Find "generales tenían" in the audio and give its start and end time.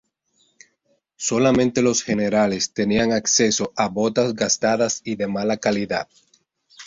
2.01-3.11